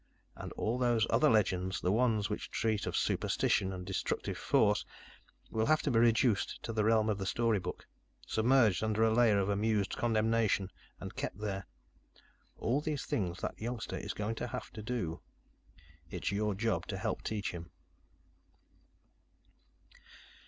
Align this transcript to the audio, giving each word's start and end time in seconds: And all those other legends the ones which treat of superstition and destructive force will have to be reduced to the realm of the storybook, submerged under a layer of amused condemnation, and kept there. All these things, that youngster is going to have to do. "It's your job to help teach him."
And 0.35 0.51
all 0.53 0.79
those 0.79 1.05
other 1.11 1.29
legends 1.29 1.79
the 1.79 1.91
ones 1.91 2.27
which 2.27 2.49
treat 2.49 2.87
of 2.87 2.97
superstition 2.97 3.71
and 3.71 3.85
destructive 3.85 4.35
force 4.35 4.83
will 5.51 5.67
have 5.67 5.83
to 5.83 5.91
be 5.91 5.99
reduced 5.99 6.63
to 6.63 6.73
the 6.73 6.83
realm 6.83 7.07
of 7.07 7.19
the 7.19 7.25
storybook, 7.27 7.85
submerged 8.25 8.83
under 8.83 9.03
a 9.03 9.13
layer 9.13 9.37
of 9.37 9.47
amused 9.47 9.95
condemnation, 9.95 10.71
and 10.99 11.15
kept 11.15 11.37
there. 11.37 11.67
All 12.57 12.81
these 12.81 13.05
things, 13.05 13.41
that 13.41 13.61
youngster 13.61 13.95
is 13.95 14.13
going 14.15 14.33
to 14.37 14.47
have 14.47 14.71
to 14.71 14.81
do. 14.81 15.21
"It's 16.09 16.31
your 16.31 16.55
job 16.55 16.87
to 16.87 16.97
help 16.97 17.21
teach 17.21 17.51
him." 17.51 17.69